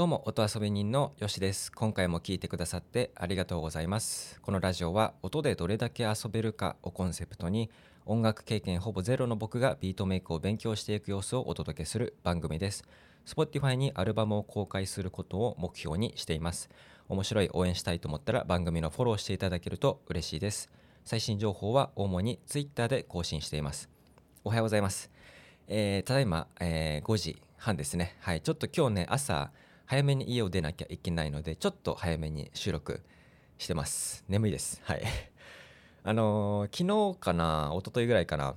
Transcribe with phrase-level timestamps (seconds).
[0.00, 1.70] どうも音遊び人のよしです。
[1.70, 4.40] 今回も聞いてくださってありがとうございます。
[4.40, 7.68] このラジオは音でどれだけ遊べるかをコンセプトに
[8.06, 12.82] 音楽経験ほぼゼロの僕がビートメイクを勉強していく様子をお届けする番組です。
[13.26, 16.70] Spotify にアルバムを公開することを目標にしています。
[17.10, 20.70] 面白い応援したいと思ったら番組のフォローしていただけると嬉しいです。
[21.04, 23.90] 最新情報は主に Twitter で更新しています。
[24.44, 25.10] おはようございます。
[25.68, 28.16] えー、ただいま、えー、5時半ですね。
[28.20, 29.52] はい、ちょっと今日ね、朝、
[29.90, 33.02] 早めに家を出なきゃいけないので、ちょっと早めに収録
[33.58, 34.24] してます。
[34.28, 34.80] 眠いです。
[34.84, 35.02] はい。
[36.04, 38.54] あのー、昨日かな、一昨日ぐらいかな、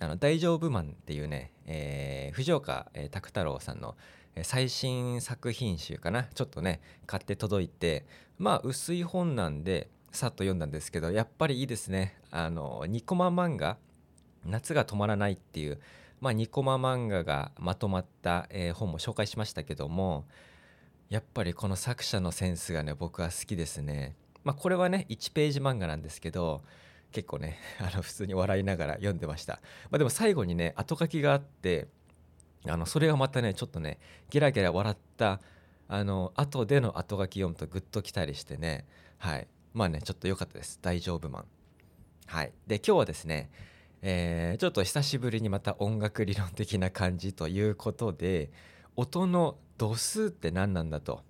[0.00, 3.96] あの大丈夫マンっていうね、えー、藤岡、えー、拓太郎さんの
[4.44, 8.06] 最新作品集かな、ちょっとね、買って届いて、
[8.38, 12.16] まあ、薄い本なんで、さっと読んだんですけど、やっぱりいいですね。
[12.30, 13.76] あの、ニコマ漫画、
[14.44, 15.80] 夏が止まらないっていう、
[16.20, 20.26] まあ、ニコマ漫画がまとまった、えー、本も紹介しましたけども
[21.08, 24.16] やっぱりこの作者のセンスがね僕は好きですね。
[24.42, 26.62] まあ、これはね1ページ漫画なんですけど
[27.12, 29.60] 結構ね あの普通に笑いながら読んでました。
[29.90, 31.88] まあ、でも最後にね後書きがあって
[32.66, 33.98] あのそれがまたねちょっとね
[34.30, 35.40] ゲラゲラ笑った
[35.88, 38.84] あの後での後書き読むとグッときたりしてね
[39.18, 41.44] はいまあねちょっと良かったです大丈夫マン
[42.26, 43.50] はいで今日はですね
[44.02, 48.50] えー、ちょっと久しぶりにまた音楽理論的な感じということで
[48.96, 51.22] 音の度数って何なんだと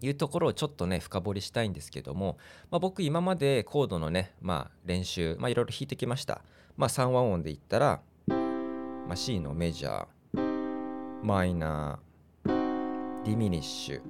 [0.00, 2.38] いうところをちょっとね深掘りしたいんですけども、
[2.70, 6.42] まあ、僕今までコードのね、まあ、練習、ま、いろいろ弾いてきました、
[6.76, 14.00] まあ、3和音で言ったら、まあ、C のメジャーマイナーディミニッシュ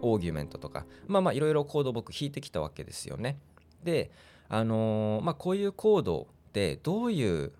[0.00, 3.38] オーギュメントとかまあまあいろいろコード僕弾いてきたわけですよね。
[3.82, 4.12] で
[4.48, 7.52] あのー、まあ、こういうコードってどういう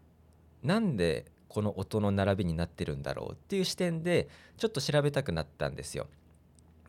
[0.62, 6.06] なんでこの音の並びになってるんだろうっていう視点でちょっと調べたくなったんですよ。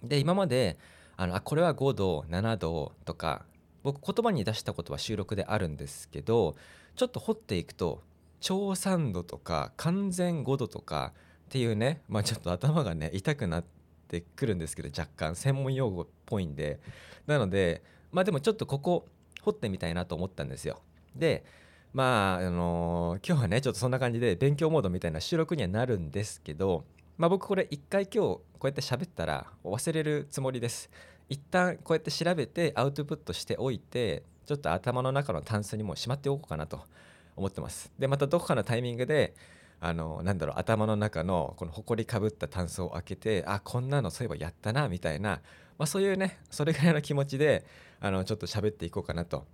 [0.04, 0.78] で今まで
[1.18, 3.46] あのあこれは5度7度とか
[3.84, 6.56] 僕言葉に出したことは収録であるんですけど
[6.96, 8.02] ちょっと掘っていくと
[8.40, 11.14] 超3度とか完全5度とか
[11.48, 13.64] っていうねまあちょっと頭がね痛くなっ
[14.08, 16.80] てくるんですけど若干専門用語っぽいんで
[17.28, 19.08] なのでまあでもちょっとここ
[19.42, 20.82] 掘ってみたいなと思ったんですよ。
[21.16, 21.44] で
[21.94, 26.86] まああのー、今日はねちょっとそんな感じで勉強モードみたいな収録にはなるんですけど、
[27.18, 30.90] まあ、僕これ一回今日こうやって喋ったら忘れるつもりです。
[31.30, 36.82] 一旦こうやって調べてアウトプットしておいてちょっと頭の中のタンスにもしまっておこうかなと
[37.36, 37.92] 思ってます。
[37.98, 39.34] でまたどこかのタイミングで
[39.80, 45.42] あのなんだろう頭の中のこの埃かぶったタンスを開けてあこんなのそういえばやったなみたいな、
[45.78, 47.66] まあ、そういうねそれぐらいの気持ちで
[48.00, 49.46] あのちょっと喋っていこうかなと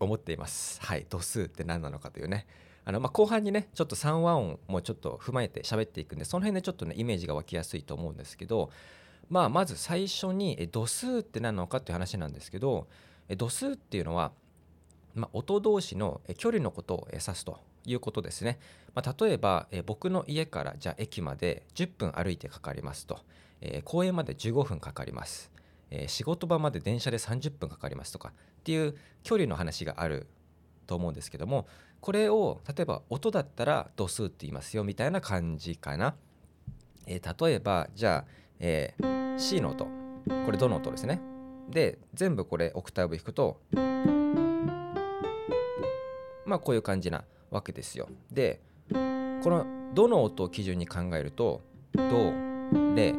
[0.00, 0.80] 思っています。
[0.82, 2.46] はい度数って何なのかというね
[2.84, 8.70] あのまあ、後半にねちょっと3和音もちょっと踏まえて喋っていくんでその辺でちょっとねイメージが湧きやすいと思うんですけど、
[9.28, 12.86] まあ、まず最初に度数って何なのかっていう話なんですけど
[13.36, 14.32] 度数っていうのは、
[15.14, 18.58] まあ、音同士の距離のことを指すということですね。
[18.94, 23.20] まあ、例えば、僕の家からじゃあ駅まで10分歩いてかかりますと、
[23.60, 25.50] え、公園まで15分かかります、
[25.90, 28.32] え、仕事場まで電車で30分かかりますとか
[28.68, 30.26] っていう距離の話がある
[30.86, 31.66] と思うんですけども
[32.00, 36.14] これを例えば音だったら度数って言いますよみたいな感じかな。
[37.06, 38.30] えー、例えばじゃあ、
[38.60, 38.94] え
[39.38, 39.86] C の音
[40.44, 41.18] これどの音ですね。
[41.70, 43.58] で全部これオクターブ弾くと
[46.44, 48.10] まあこういう感じなわけですよ。
[48.30, 49.64] でこの
[49.94, 51.62] 「ど」の音を基準に考えると
[51.96, 52.34] 「ド」
[52.94, 53.12] 「レ」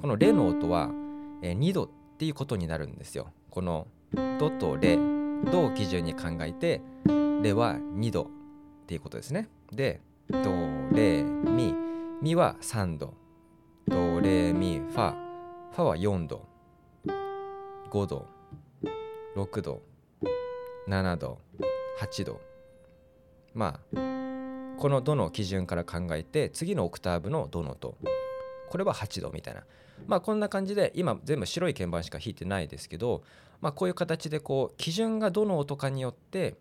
[0.00, 0.90] この「レ」の音は、
[1.42, 3.34] え2度っていうことになるんですよ。
[3.50, 3.86] この
[4.38, 4.96] 「ド」と「レ」
[5.50, 6.80] 「ド」を基準に考えて
[7.42, 8.26] 「レ」は2度っ
[8.86, 9.48] ていうことですね。
[9.72, 10.38] で「ド」
[10.92, 11.74] 「レ」「ミ」
[12.22, 13.14] 「ミ」は3度
[13.86, 15.14] 「ド」「レ」「ミ」「ファ」
[15.72, 16.46] 「ファ」は4度。
[17.90, 18.26] 5度。
[19.34, 19.82] 6度。
[20.88, 21.38] 7度。
[22.00, 22.40] 8度。
[23.54, 23.98] まあ
[24.78, 27.96] この「ド」の基準から考えて次のオクターブの「ド」の音
[28.68, 29.64] これは8度みたいな。
[30.06, 33.22] まあこんな感じで今全部白い鍵盤しか弾いてないですけど、
[33.60, 36.56] まあ、こういう形でこう基準がどの音かによって、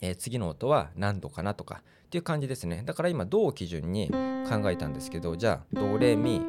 [0.00, 2.82] え、次の音は何度かなとかっていう感じですね。
[2.84, 6.40] だから今「ド」を基準に考えたんですけどじゃあ「ドレミ」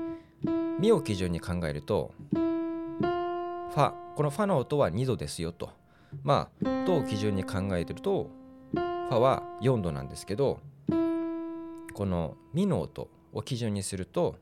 [0.80, 5.70] 「ミ」を基準に考えると「ファ」この「ファ」の音は2度ですよと。
[6.24, 8.30] まあ「ド」を基準に考えてると
[8.74, 10.60] ファは4度なんですけど
[11.94, 14.38] このミの音を基準にすると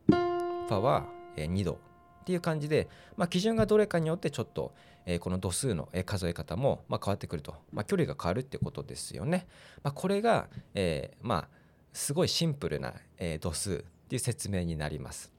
[0.77, 1.79] は2度
[2.21, 2.87] っていう感じで、
[3.17, 4.73] まあ、基準がどれかによってちょっと、
[5.19, 9.47] この度数の数え方も変わってくると、まあ、距離が変わるってことですよね。
[9.81, 11.47] まあ、これが、えー、まあ
[11.91, 12.93] すごいシンプルな、
[13.41, 15.31] 度数っていう説明になります。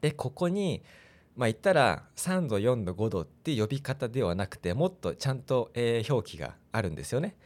[0.00, 0.82] でここに
[1.36, 7.36] まあ言ったら3度4度5度っていう呼び方ではなくてもっとちゃんと、表記があるんですよね。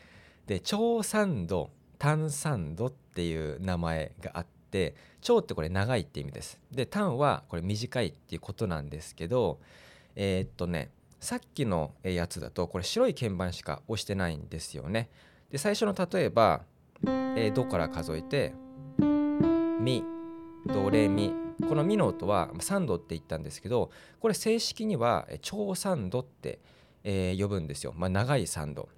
[0.47, 6.59] で超酸度単酸度っていう名前があってて超ってこれ長いって意味です。
[6.73, 9.61] で単はこれ短いっていうことなんですけど
[10.17, 10.91] えー、っとね
[11.21, 15.09] さっきのやつだとこれ白い鍵盤しか押してないんですよね。
[15.53, 16.63] で最初の例えば、
[17.05, 18.53] えー、ドから数えて
[18.99, 20.03] ミ
[20.67, 21.33] ドレミ。
[21.69, 26.59] このミの音は3度って言ったんですけどこれ正式には超3度って、
[27.05, 28.89] えー、呼ぶんですよ、まあ、長い3度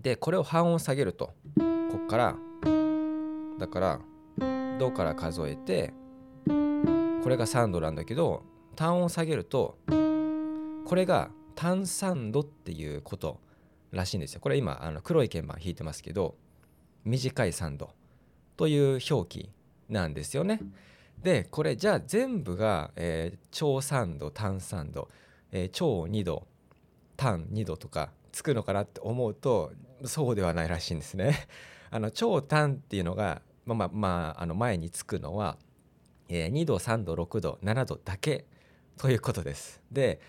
[0.00, 1.34] でこれを半音下げると。
[1.56, 2.36] こっから。
[3.58, 4.00] だから
[4.78, 5.92] ドから数えて
[6.46, 8.44] これが3度なんだけど
[8.76, 13.40] 単音を下げるとこれが単3度っていうこと
[13.90, 16.36] らしいんですよこれ今あの黒い鍵盤弾いてますけど
[17.04, 17.90] 短い3度
[18.56, 19.50] という表記
[19.88, 20.60] なんですよね。
[21.22, 25.08] でこれじゃあ全部が、えー、超3度単3度、
[25.50, 26.46] えー、超2度
[27.16, 29.72] 単2度とかつくのかなって思うと
[30.04, 31.48] そうではないらしいんですね。
[31.90, 33.40] あの超単っていうのが
[33.74, 35.56] まあ、まあ、あの前につくのは、
[36.28, 38.44] えー、2度3度6度7度だけ
[38.96, 39.80] ということです。
[39.90, 40.20] で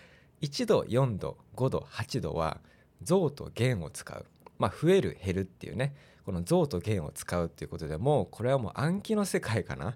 [0.42, 2.60] 1度4度5度8度は
[3.02, 4.26] 増と減を使う、
[4.60, 5.96] まあ、増える減るっていうね
[6.26, 9.96] この増と減を使うっていうことでもうこれはもう暗記の世界かな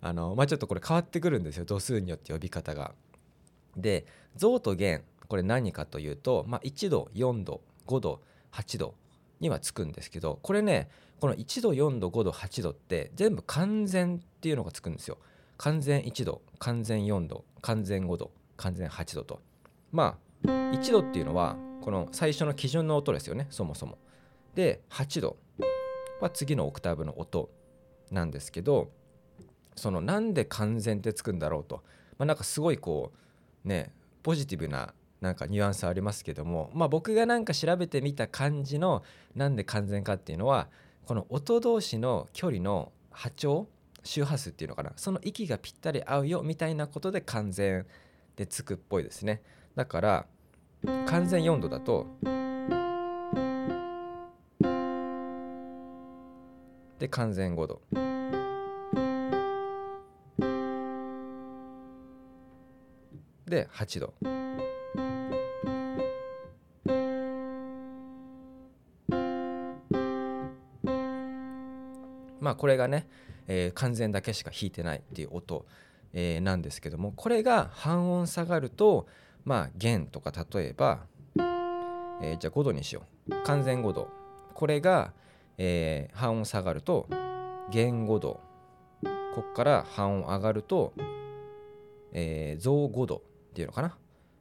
[0.00, 2.92] あの、まあ、ちょっとこれ変わってくるんですよ度数によって呼び方が。
[3.76, 4.06] で
[4.36, 8.20] 増と減これ何かというと、まあ、1度4度5度
[8.52, 8.94] 8度
[9.42, 10.88] にはつくんですけどこれね
[11.20, 15.18] この1度4度5度8度って全部完全っていうのがつくんですよ。
[15.58, 19.40] 完全1度完全4度完全5度完全8度と。
[19.92, 23.98] まあ1度っていうのはこの最初の基準の音ですよねそもそも。
[24.54, 25.36] で8度
[26.20, 27.50] は次のオクターブの音
[28.10, 28.90] なんですけど
[29.74, 31.82] そのなんで完全ってつくんだろうと、
[32.18, 33.12] まあ、なんかすごいこ
[33.64, 33.92] うね
[34.22, 39.04] ポジティブななんかニュアンスありますけども、まあ、僕がなんか調べてみた感じの
[39.36, 40.68] なんで完全かっていうのは
[41.06, 43.68] この音同士の距離の波長
[44.02, 47.86] 周波数っていうのかなその息がぴったり合うよみたいなことで完全
[48.34, 49.42] でつくっぽいですね。
[49.76, 50.26] だから
[51.06, 52.08] 完全4度だと
[56.98, 57.80] で完全5度。
[63.46, 64.41] で8度。
[72.52, 73.08] まあこれがね、
[73.48, 75.64] えー、完全だけしか弾いてないっていう音、
[76.12, 79.06] えー、なんですけどもこれが半音下がると
[79.44, 81.06] まあ弦とか例えば、
[82.20, 83.42] えー、じゃあ5度にしよう。
[83.44, 84.08] 完全5度。
[84.52, 85.14] これが、
[85.56, 87.08] えー、半音下がると
[87.70, 88.40] 弦5度。
[89.34, 90.92] こっから半音上がると、
[92.12, 93.20] えー、増5度っ
[93.54, 93.88] ていうのかな？
[93.88, 93.92] っ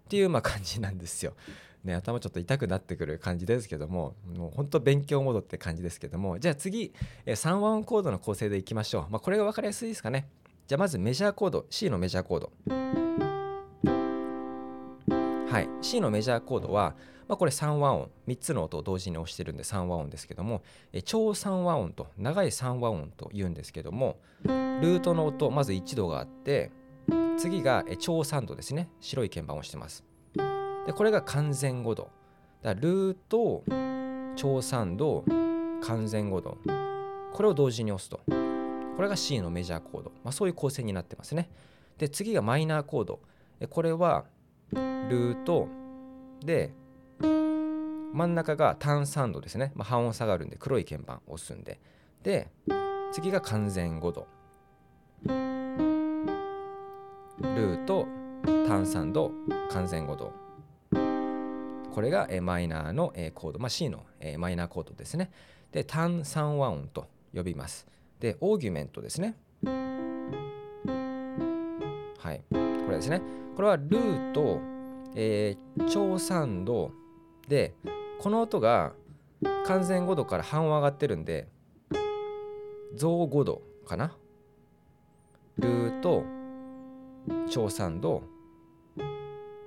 [0.10, 1.34] ていうまあ感じなんですよ。
[1.84, 6.94] ね、頭ちょっと痛くなってくる感じですけどももう本当勉強モードって感じですけどもじゃあ次
[7.26, 10.30] 3和音コードの構成でいきましょう、まあ、これが分かりやすいですかね。
[10.68, 12.52] じゃあまずメジャーコード C のメジャーコード。
[15.52, 16.96] はい、C のメジャーコードは、
[17.28, 20.62] まあ、これ3和音3つの音を同時に押してるんで3和音ですけども
[20.94, 26.72] え超3和音と長い3和音と言うんですけどもルートの音まず1度があって
[27.38, 28.88] 次がえ超3度ですね。
[29.02, 30.11] 白い鍵盤を押してます。
[30.86, 32.10] でこれが完全5度。
[32.62, 33.64] だルート
[34.36, 35.24] 超3度
[35.82, 36.58] 完全5度。
[37.34, 38.20] これを同時に押すと。
[38.28, 41.50] これが C のメジャーコード、まあ、そういう構成になってますね。
[41.98, 43.20] で次がマイナーコード。
[43.70, 44.26] これは
[44.72, 45.68] ルート
[46.40, 46.74] で
[48.14, 51.80] 真ん中が単3度ですね、まあ、半音下がるんで黒い鍵盤を押すんで。
[52.24, 52.50] で
[53.12, 54.28] 次が完全5度。
[55.26, 58.08] ルート
[58.68, 59.32] 単3度
[59.70, 60.34] 完全5度。
[61.94, 64.04] これがマイナーのコード、まあ、C の
[64.38, 65.32] マイナーコードですね。
[65.72, 67.88] で単3和音と呼びます。
[68.20, 69.36] でオーギュメントですね。
[69.64, 69.70] は
[72.34, 72.42] い。
[72.50, 72.56] こ
[72.90, 73.22] れですね。
[73.56, 74.60] これはルート
[75.14, 76.92] えー、長3度
[77.48, 77.74] で
[78.20, 78.94] この音が
[79.66, 81.48] 完全5度から半音上がってるんで
[82.96, 84.16] 増5度かな。
[85.58, 86.24] ルート
[87.50, 88.24] 長3度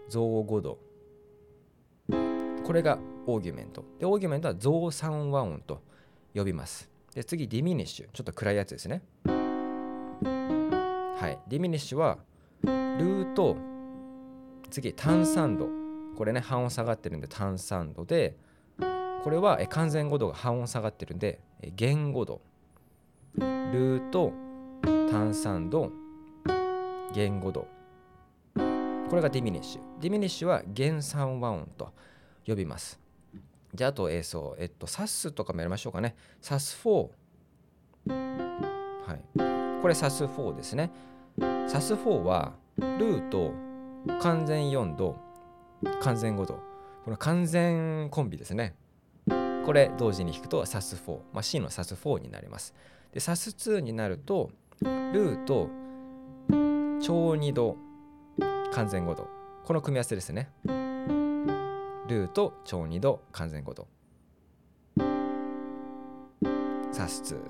[0.08, 0.78] 増5度。
[2.64, 3.84] これがオーギュメント。
[3.98, 5.82] でオーギュメントは増3和音と
[6.34, 6.90] 呼びます。
[7.14, 8.08] で次ディミニッシュ。
[8.12, 9.02] ちょっと暗いやつですね。
[9.24, 9.32] は
[11.30, 11.38] い。
[11.48, 12.18] ディミニッシュは
[12.62, 13.56] ルート
[14.70, 15.68] 次短3度。
[16.16, 18.36] これね半音下がってるんで短3度で
[19.22, 21.40] これは完全5度が半音下がってるんで
[21.76, 22.40] 減5度。
[23.36, 24.32] ルート
[25.10, 25.92] 短3度
[27.12, 27.66] 減5度。
[29.10, 29.80] これがディミニッシュ。
[30.00, 31.92] ディミニッシュは減3和音と。
[32.46, 33.04] 呼びます
[33.74, 36.14] じゃああと、えー、そう、えっと、サスとかもやりましょうかね。
[36.40, 37.08] サス4。
[38.08, 39.80] はい。
[39.82, 40.92] これサス4ですね。
[41.66, 43.52] サス4は、ルート、
[44.20, 45.16] 完全4度、
[46.00, 46.60] 完全5度。
[47.04, 48.76] この完全コンビですね。
[49.66, 51.18] これ同時に弾くとサス4。
[51.32, 52.74] まあ、C のサス4になります。
[53.12, 55.68] で、サス2になると、ルート、
[57.00, 57.76] 超2度、
[58.70, 59.26] 完全5度。
[59.64, 60.48] この組み合わせですね。
[62.14, 63.88] ルート超2度完全5度
[66.92, 67.40] サス2っ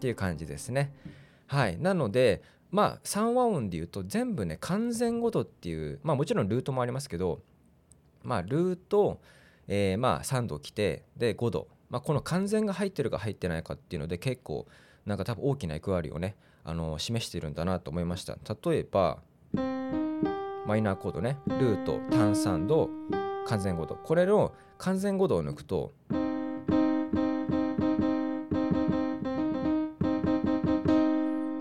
[0.00, 0.94] ていう感じですね。
[1.46, 1.78] はい。
[1.78, 7.42] なのでまあ3和音で言うと全部ね完全5度っていうまあもちろんルートもありますけど
[8.22, 9.20] まあルート、
[9.68, 14.66] えー、まあ3度来てで5度、まあ、この完全が入ってるか入ってないかっていうので結構
[15.04, 18.38] なんか多分大きな役割をねあの示しているんだなと思いました。
[18.64, 19.18] 例えば
[20.66, 21.36] マイナーコードね。
[21.46, 23.25] ルート単3度。
[23.46, 25.92] 完全5度これの完全5度を抜くと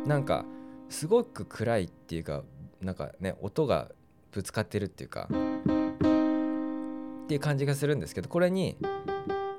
[0.05, 0.45] なんか
[0.89, 2.43] すごく暗いっていうか
[2.81, 3.91] なんかね音が
[4.31, 8.77] ぶつかってるっていうかっていう感じがするんですけどこれに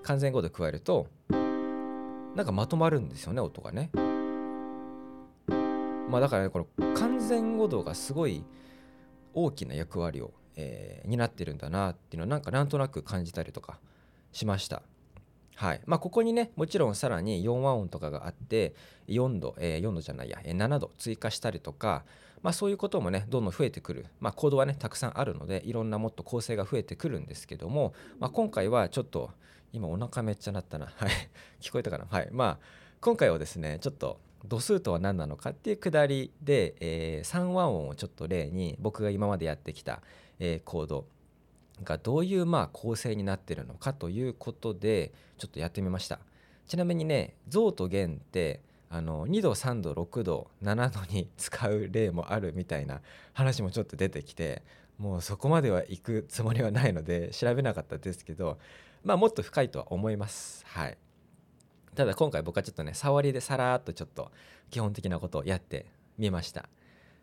[0.02, 1.09] 完全5度加えると
[2.35, 3.90] なんかまとまるんですよね音がね。
[6.09, 8.45] まあだからねこの完全5度がすごい
[9.35, 13.79] 大きな役割をえー、になってるんだなっていうのはなんかなんとなく感じたりとか
[14.33, 14.83] しました。
[15.57, 15.81] はい。
[15.87, 18.75] まあ、ここにねもちろんさらに4和音とかがあって
[19.09, 22.05] 4度、えー、4度じゃないや、えー、7度追加したりとか、
[22.43, 29.31] まあ、そういうこともねどんどん増えてくる、まあ、コードはねたくさんあるのでいろんなもっと構成が増えてくるんですけども、まあ、今回はちょっと
[29.73, 30.87] 今お腹めっちゃ鳴ったな。
[30.87, 31.11] はい。
[31.61, 32.07] 聞こえたかな？
[32.09, 32.29] はい。
[32.33, 32.59] まあ
[33.01, 40.03] 今回はですねちょっと度数とは何なのかっていうくだりで、えー、3和音をちょっと例に僕が今までやってきた、
[40.38, 41.07] えー、コード
[41.85, 46.21] がどういうまあ構成になってるのかということでちょっとやってみました。
[46.66, 53.00] ちなみにね象と弦ってあの2度3度6度7度に使う例もあるみたいな
[53.33, 54.62] 話もちょっと出てきて
[54.99, 58.59] もうそこまでは行くつもりはないので調べなかったですけど
[59.05, 60.64] まあもっと深いとは思います。
[60.66, 60.99] はい。
[61.95, 64.31] ただ今回僕はちょっとね触りでさらっとちょっと
[64.71, 65.87] 基本的なことをやって
[66.19, 66.69] みました。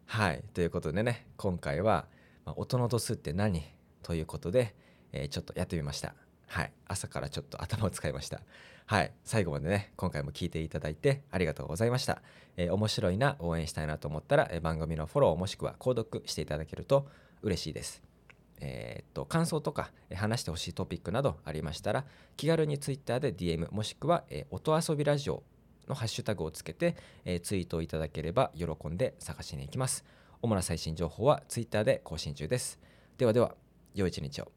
[0.06, 0.44] はい。
[0.54, 2.06] ということでね今回は
[2.46, 3.64] まあ、音の度数って何
[4.02, 4.76] ということで、
[5.12, 6.16] えー、ちょっとやってみました。
[6.48, 6.72] はい。
[6.88, 8.42] 朝からちょっと頭を使いました。
[8.86, 9.14] はい。
[9.24, 12.22] 最後までね、今回も聞いていただいてありがとうございました。
[12.58, 17.08] えー、面白いな、応援したいなと思ったら、えー、番組のフォローもしくは購読していただけると
[17.42, 18.04] 嬉しいです。
[18.60, 22.06] えー、っと、感想とか、え話してほしいトピックなどありましたら、
[22.38, 25.44] 気軽に Twitter で DM もしくは、え音遊びラジオ
[25.88, 26.96] のハッシュタグをつけて、
[27.26, 30.06] えツイートをいただければ喜んで探しに行きます。
[30.44, 32.78] 主な最新情報は Twitter で更新中です。
[33.18, 33.56] ではでは、
[33.96, 34.52] 良い一日を。